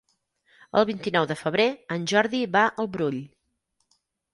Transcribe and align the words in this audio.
El 0.81 0.87
vint-i-nou 0.91 1.29
de 1.33 1.39
febrer 1.43 1.67
en 1.99 2.11
Jordi 2.15 2.43
va 2.59 2.67
al 2.75 2.95
Brull. 2.97 3.25